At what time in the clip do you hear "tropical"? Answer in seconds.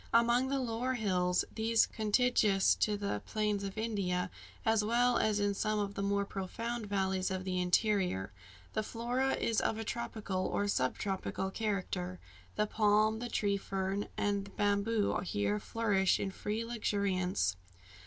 9.83-10.47